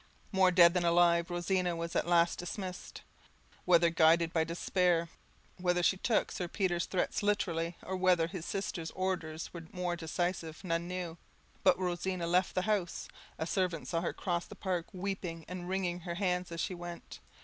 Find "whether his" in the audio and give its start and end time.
7.95-8.43